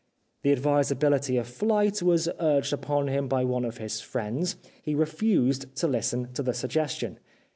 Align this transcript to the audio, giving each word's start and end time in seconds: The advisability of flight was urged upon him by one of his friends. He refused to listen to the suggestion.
The 0.41 0.51
advisability 0.51 1.37
of 1.37 1.47
flight 1.47 2.01
was 2.01 2.27
urged 2.39 2.73
upon 2.73 3.07
him 3.07 3.27
by 3.27 3.43
one 3.45 3.63
of 3.63 3.77
his 3.77 4.01
friends. 4.01 4.55
He 4.81 4.95
refused 4.95 5.75
to 5.75 5.87
listen 5.87 6.33
to 6.33 6.41
the 6.41 6.55
suggestion. 6.55 7.19